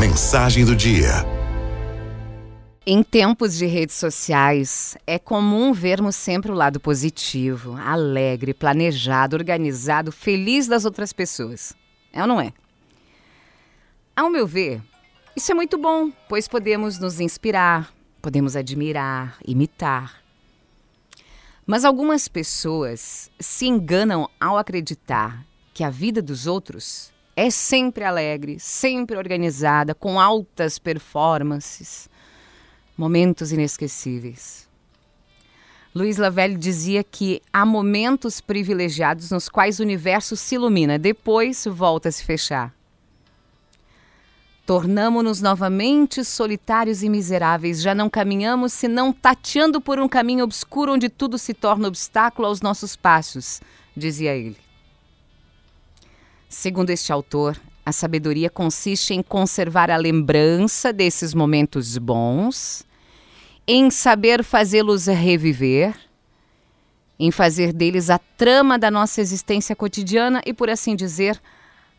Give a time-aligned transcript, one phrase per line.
[0.00, 1.10] Mensagem do dia.
[2.86, 10.10] Em tempos de redes sociais, é comum vermos sempre o lado positivo, alegre, planejado, organizado,
[10.10, 11.74] feliz das outras pessoas.
[12.14, 12.54] É ou não é?
[14.16, 14.80] Ao meu ver,
[15.36, 17.92] isso é muito bom, pois podemos nos inspirar,
[18.22, 20.22] podemos admirar, imitar.
[21.66, 25.44] Mas algumas pessoas se enganam ao acreditar
[25.74, 32.06] que a vida dos outros é sempre alegre, sempre organizada, com altas performances,
[32.94, 34.68] momentos inesquecíveis.
[35.94, 42.10] Luiz Lavelle dizia que há momentos privilegiados nos quais o universo se ilumina, depois volta
[42.10, 42.74] a se fechar.
[44.66, 51.08] Tornamo-nos novamente solitários e miseráveis, já não caminhamos senão tateando por um caminho obscuro onde
[51.08, 53.62] tudo se torna obstáculo aos nossos passos,
[53.96, 54.69] dizia ele.
[56.50, 62.84] Segundo este autor, a sabedoria consiste em conservar a lembrança desses momentos bons,
[63.68, 65.94] em saber fazê-los reviver,
[67.20, 71.40] em fazer deles a trama da nossa existência cotidiana e, por assim dizer,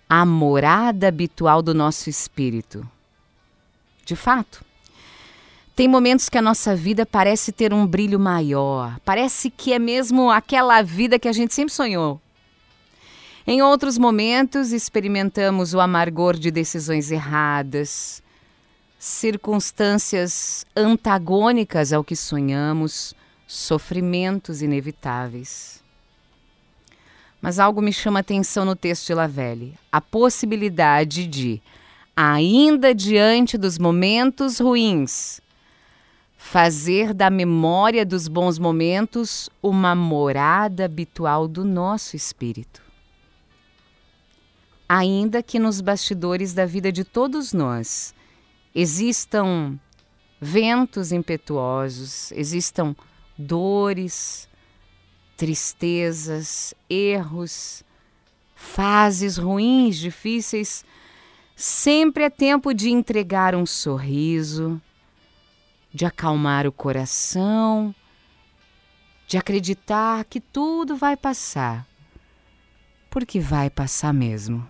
[0.09, 2.85] a morada habitual do nosso espírito.
[4.03, 4.65] De fato,
[5.77, 10.29] tem momentos que a nossa vida parece ter um brilho maior, parece que é mesmo
[10.29, 12.19] aquela vida que a gente sempre sonhou.
[13.45, 18.21] Em outros momentos, experimentamos o amargor de decisões erradas,
[18.99, 23.15] circunstâncias antagônicas ao que sonhamos,
[23.47, 25.81] sofrimentos inevitáveis.
[27.41, 31.59] Mas algo me chama atenção no texto de Lavelle: a possibilidade de,
[32.15, 35.41] ainda diante dos momentos ruins,
[36.37, 42.90] fazer da memória dos bons momentos uma morada habitual do nosso espírito.
[44.93, 48.13] Ainda que nos bastidores da vida de todos nós
[48.75, 49.79] existam
[50.37, 52.93] ventos impetuosos, existam
[53.37, 54.49] dores,
[55.37, 57.85] tristezas, erros,
[58.53, 60.83] fases ruins, difíceis,
[61.55, 64.81] sempre é tempo de entregar um sorriso,
[65.93, 67.95] de acalmar o coração,
[69.25, 71.87] de acreditar que tudo vai passar,
[73.09, 74.69] porque vai passar mesmo.